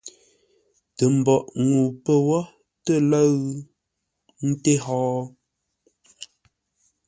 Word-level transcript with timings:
Tə 0.95 1.03
mboʼ 1.17 1.43
ŋuu 1.67 1.87
pə̂ 2.03 2.15
wó 2.27 2.39
tə́ 2.85 2.97
lə̂ʉ? 3.09 3.35
Ńté 4.49 4.73
hó? 4.85 4.97